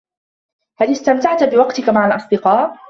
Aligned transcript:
هل 0.77 0.91
اِستمتعت 0.91 1.43
بوقتك 1.53 1.89
مع 1.89 2.07
الأصدقاء؟ 2.07 2.73